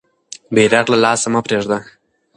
[0.55, 1.77] بیرغ له لاسه مه پرېږده.